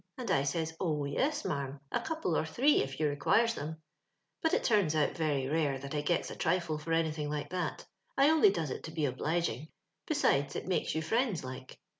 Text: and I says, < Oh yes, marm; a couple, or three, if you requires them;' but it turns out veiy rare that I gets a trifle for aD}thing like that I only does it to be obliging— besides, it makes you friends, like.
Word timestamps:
and 0.17 0.31
I 0.31 0.41
says, 0.41 0.75
< 0.77 0.79
Oh 0.81 1.05
yes, 1.05 1.45
marm; 1.45 1.79
a 1.91 1.99
couple, 1.99 2.35
or 2.35 2.43
three, 2.43 2.81
if 2.81 2.99
you 2.99 3.07
requires 3.07 3.53
them;' 3.53 3.79
but 4.41 4.51
it 4.51 4.63
turns 4.63 4.95
out 4.95 5.13
veiy 5.13 5.47
rare 5.47 5.77
that 5.77 5.93
I 5.93 6.01
gets 6.01 6.31
a 6.31 6.35
trifle 6.35 6.79
for 6.79 6.91
aD}thing 6.91 7.29
like 7.29 7.51
that 7.51 7.85
I 8.17 8.31
only 8.31 8.49
does 8.49 8.71
it 8.71 8.83
to 8.85 8.91
be 8.91 9.05
obliging— 9.05 9.67
besides, 10.07 10.55
it 10.55 10.65
makes 10.67 10.95
you 10.95 11.03
friends, 11.03 11.43
like. 11.43 11.79